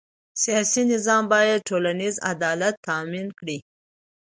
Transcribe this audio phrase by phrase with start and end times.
[0.43, 3.57] سیاسي نظام باید ټولنیز عدالت تأمین کړي